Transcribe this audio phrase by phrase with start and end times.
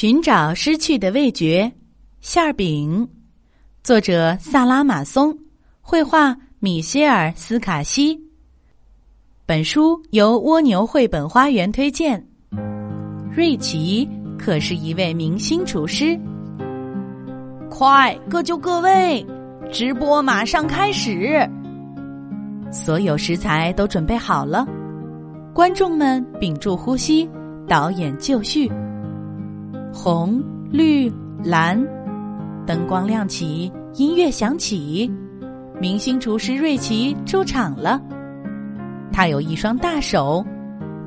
[0.00, 1.70] 寻找失去的味觉，
[2.22, 3.06] 馅儿饼，
[3.82, 5.36] 作者萨拉马松，
[5.82, 8.18] 绘画米歇尔斯卡西。
[9.44, 12.26] 本书由蜗牛绘本花园推荐。
[13.30, 14.08] 瑞奇
[14.38, 16.18] 可是一位明星厨师。
[17.68, 19.22] 快，各就各位，
[19.70, 21.46] 直播马上开始。
[22.72, 24.66] 所有食材都准备好了，
[25.52, 27.28] 观众们屏住呼吸，
[27.68, 28.66] 导演就绪。
[30.02, 31.12] 红、绿、
[31.44, 31.78] 蓝，
[32.66, 35.12] 灯光亮起，音乐响起，
[35.78, 38.00] 明星厨师瑞奇出场了。
[39.12, 40.42] 他有一双大手，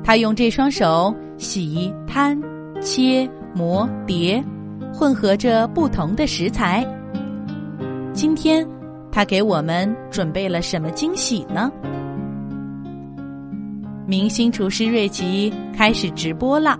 [0.04, 2.40] 他用这双手洗、摊、
[2.80, 4.40] 切、磨、叠，
[4.92, 6.86] 混合着不同的食材。
[8.12, 8.64] 今天，
[9.10, 11.68] 他给我们准备了什么惊喜呢？
[14.06, 16.78] 明星厨师瑞奇开始直播了。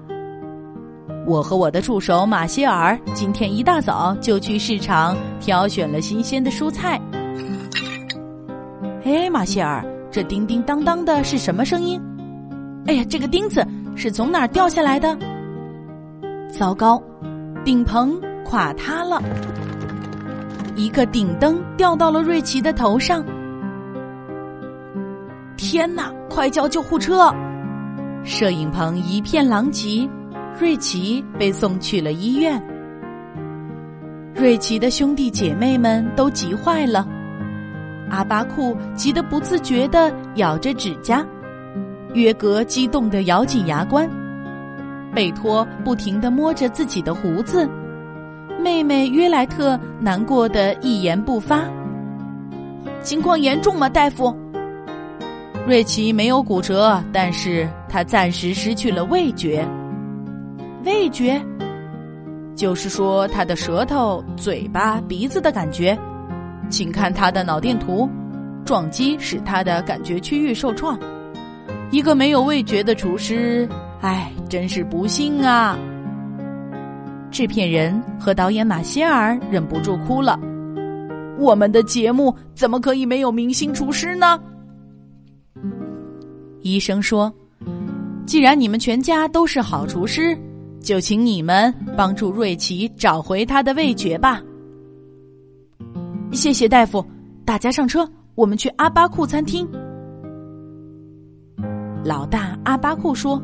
[1.27, 7.00] 我和我的助手马歇尔今天一大早就去市场挑选了新鲜的蔬菜。
[9.05, 12.00] 哎，马歇尔，这叮叮当当的是什么声音？
[12.86, 15.17] 哎呀，这个钉子是从哪儿掉下来的？
[16.50, 17.02] 糟糕，
[17.64, 19.22] 顶棚垮塌了，
[20.77, 23.25] 一个顶灯掉到了瑞奇的头上。
[25.56, 27.34] 天哪，快叫救护车！
[28.25, 30.06] 摄影棚一片狼藉。
[30.58, 32.62] 瑞奇被送去了医院。
[34.34, 37.06] 瑞奇的兄弟姐妹们都急坏了，
[38.08, 41.24] 阿巴库急得不自觉地咬着指甲，
[42.14, 44.08] 约格激动地咬紧牙关，
[45.12, 47.68] 贝托不停地摸着自己的胡子，
[48.61, 51.64] 妹妹约莱特难过的一言不发。
[53.02, 54.34] 情况严重吗，大夫？
[55.66, 59.66] 瑞奇没有骨折，但是他暂时失去了味觉。
[60.84, 61.40] 味觉，
[62.54, 65.98] 就是说他的舌头、嘴巴、鼻子的感觉。
[66.70, 68.08] 请看他的脑电图，
[68.64, 70.98] 撞击使他的感觉区域受创。
[71.90, 73.68] 一个没有味觉的厨师，
[74.00, 75.78] 唉，真是不幸啊！
[77.30, 80.39] 制片人和导演马歇尔忍不住哭了。
[81.39, 84.40] 我们的节目怎么可以没有明星厨师呢？
[86.62, 87.33] 医生说
[88.27, 90.36] ：“既然你们全家都是好厨师。”
[90.84, 94.40] 就请你们帮助瑞奇找回他的味觉吧。
[96.30, 97.05] 谢谢大夫，
[97.45, 99.67] 大家上车，我们去阿巴库餐厅。
[102.05, 103.42] 老大阿巴库说：“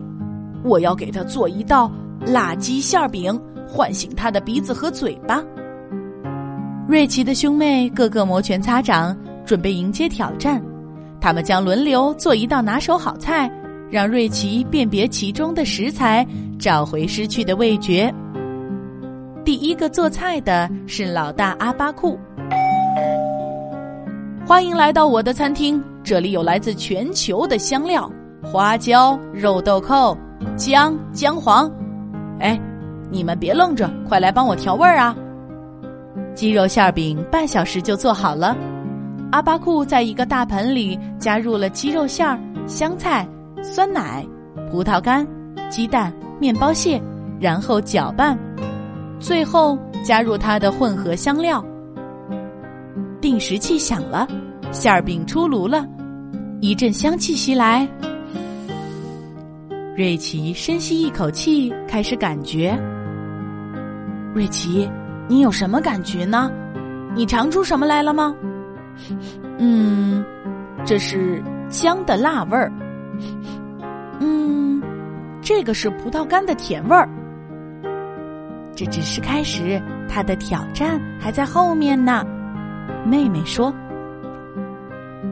[0.62, 1.90] 我要给他做一道
[2.26, 5.42] 辣鸡馅饼，唤醒他的鼻子和嘴巴。”
[6.86, 10.62] 瑞奇的兄妹个个摩拳擦掌，准备迎接挑战。
[11.20, 13.50] 他们将轮流做一道拿手好菜。
[13.90, 16.24] 让瑞奇辨别其中的食材，
[16.60, 18.15] 找回失去的味觉。
[19.44, 22.19] 第一个做菜的是老大阿巴库。
[24.47, 28.10] 欢迎来到我的餐厅，这里有来自全球的香料：
[28.44, 30.15] 花椒、肉豆蔻、
[30.54, 31.71] 姜、姜黄。
[32.41, 32.60] 哎，
[33.10, 35.16] 你们别愣着，快来帮我调味儿啊！
[36.34, 38.54] 鸡肉馅饼半小时就做好了。
[39.32, 43.27] 阿巴库在一个大盆里加入了鸡肉馅儿、香菜。
[43.62, 44.27] 酸奶、
[44.71, 45.27] 葡萄干、
[45.69, 47.00] 鸡蛋、面包屑，
[47.38, 48.36] 然后搅拌，
[49.20, 51.62] 最后加入它的混合香料。
[53.20, 54.26] 定时器响了，
[54.72, 55.86] 馅儿饼出炉了，
[56.62, 57.86] 一阵香气袭来。
[59.94, 62.74] 瑞奇深吸一口气，开始感觉。
[64.32, 64.90] 瑞奇，
[65.28, 66.50] 你有什么感觉呢？
[67.14, 68.34] 你尝出什么来了吗？
[69.58, 70.24] 嗯，
[70.86, 72.72] 这是姜的辣味儿。
[74.20, 74.59] 嗯，
[75.50, 77.08] 这个是葡萄干的甜味儿。
[78.76, 82.24] 这只是开始，他的挑战还在后面呢。
[83.04, 83.74] 妹妹说：“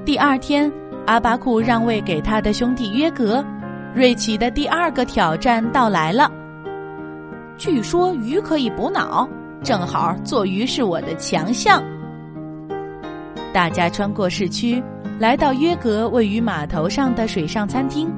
[0.04, 0.72] 第二天，
[1.06, 3.44] 阿巴库让位给他的兄弟约格，
[3.94, 6.28] 瑞奇的第二个挑战到来了。
[7.56, 9.28] 据说鱼可以补脑，
[9.62, 11.80] 正好做鱼是我的强项。”
[13.54, 14.82] 大家穿过市区，
[15.20, 18.12] 来到约格位于码头上的水上餐厅。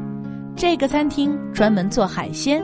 [0.60, 2.62] 这个餐厅专门做海鲜，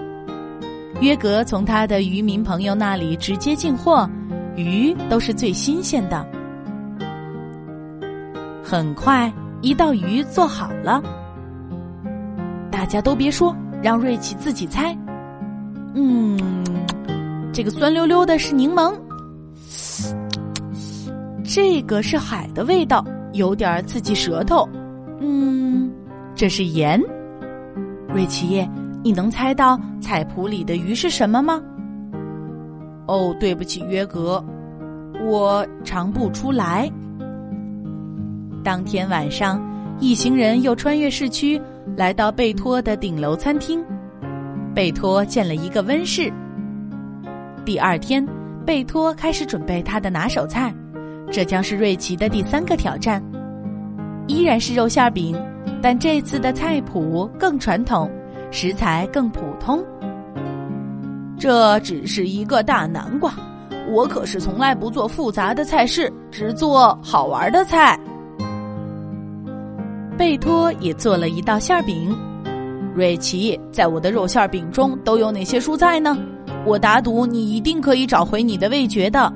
[1.01, 4.07] 约格从他的渔民朋友那里直接进货，
[4.55, 6.27] 鱼都是最新鲜的。
[8.63, 9.33] 很快，
[9.63, 11.03] 一道鱼做好了，
[12.71, 14.95] 大家都别说，让瑞奇自己猜。
[15.95, 16.37] 嗯，
[17.51, 18.95] 这个酸溜溜的是柠檬，
[21.43, 23.03] 这个是海的味道，
[23.33, 24.69] 有点刺激舌头。
[25.19, 25.91] 嗯，
[26.35, 27.03] 这是盐。
[28.17, 28.67] 瑞奇，
[29.05, 31.61] 你能猜到菜谱里的鱼是什么吗？
[33.07, 34.43] 哦，对不起，约格，
[35.23, 36.91] 我尝不出来。
[38.65, 39.61] 当天晚上，
[40.01, 41.61] 一行人又穿越市区，
[41.95, 43.85] 来到贝托的顶楼餐厅。
[44.75, 46.33] 贝托建了一个温室。
[47.67, 48.27] 第二天，
[48.65, 50.75] 贝托开始准备他的拿手菜，
[51.31, 53.23] 这将是瑞奇的第三个挑战。
[54.27, 55.37] 依然是肉馅饼，
[55.83, 58.11] 但这次的菜谱更传统，
[58.51, 59.85] 食材更普通。
[61.39, 63.33] 这只是一个大南瓜，
[63.93, 67.99] 我可是从来不做复杂的菜式，只做好玩的菜。
[70.17, 72.17] 贝托也做了一道馅饼。
[72.95, 76.17] 瑞奇，在我的肉馅饼中都有哪些蔬菜呢？
[76.65, 79.31] 我打赌你一定可以找回你的味觉的。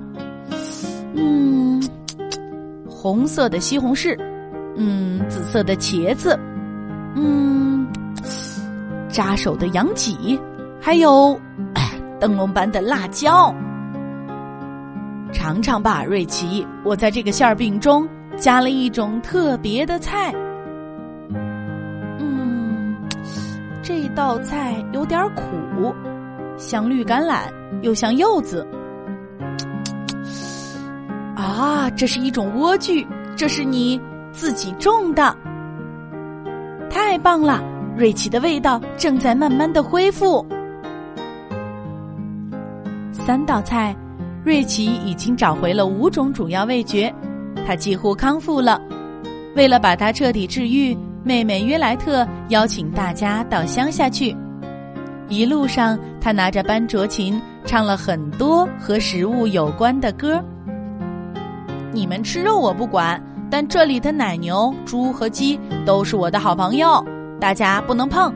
[1.15, 1.81] 嗯，
[2.89, 4.19] 红色的西红柿。
[4.82, 6.41] 嗯，紫色的茄子，
[7.15, 7.87] 嗯，
[9.11, 10.41] 扎手的羊脊，
[10.81, 11.38] 还有
[12.19, 13.55] 灯笼般的辣椒。
[15.32, 20.35] 尝尝吧，瑞奇，我在这个馅儿饼中加了一种特别的菜。
[22.19, 22.97] 嗯，
[23.82, 25.94] 这道菜有点苦，
[26.56, 28.67] 像绿橄榄，又像柚子。
[31.37, 33.06] 啊，这是一种莴苣，
[33.37, 34.00] 这是你。
[34.32, 35.37] 自己种的，
[36.88, 37.62] 太棒了！
[37.97, 40.47] 瑞奇的味道正在慢慢的恢复。
[43.12, 43.94] 三道菜，
[44.44, 47.12] 瑞奇已经找回了五种主要味觉，
[47.67, 48.81] 他几乎康复了。
[49.55, 54.35] 为了把他彻底治愈，妹妹约莱特邀请大家到乡下去。
[55.29, 60.43] 一路上，他拿着班卓琴唱了很多和食物有关的歌。
[61.93, 63.21] 你们吃肉我不管。
[63.50, 67.05] 但这里的奶牛、猪和鸡都是我的好朋友，
[67.41, 68.32] 大家不能碰。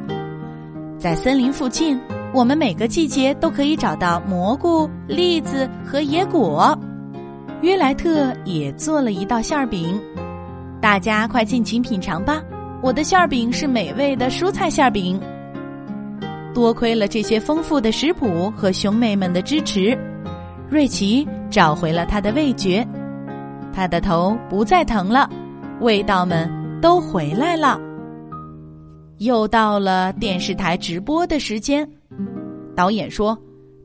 [0.99, 1.99] 在森林附近，
[2.33, 6.77] 我们每个季节都可以找到蘑菇、栗子和野果。
[7.61, 10.01] 约莱特也做了一道馅儿饼，
[10.81, 12.43] 大家快尽情品尝吧！
[12.83, 15.19] 我的馅儿饼是美味的蔬菜馅儿饼。
[16.53, 19.97] 多亏了这些丰富的食谱和兄妹们的支持，
[20.69, 22.87] 瑞奇找回了他的味觉。
[23.75, 25.29] 他的头不再疼了，
[25.81, 26.49] 味道们
[26.81, 27.81] 都回来了。
[29.19, 31.89] 又到了电视台直播的时间，
[32.77, 33.37] 导演说：“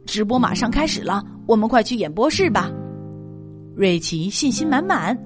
[0.05, 2.69] 直播马上开始了，我们快去演播室吧。”
[3.75, 5.17] 瑞奇信心满满，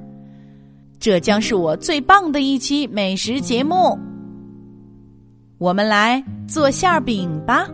[0.99, 3.97] 这将是我最棒的一期美食节目。
[5.57, 7.67] 我们来做馅饼吧。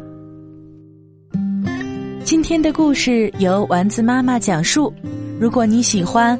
[2.24, 4.94] 今天的故事由丸子妈妈讲述，
[5.39, 6.39] 如果你喜欢。